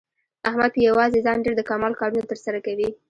احمد 0.49 0.69
په 0.73 0.79
یووازې 0.87 1.19
ځان 1.25 1.37
ډېر 1.45 1.55
د 1.57 1.61
کمال 1.69 1.93
کارونه 1.99 2.23
تر 2.31 2.37
سره 2.45 2.59
کوي. 2.65 2.89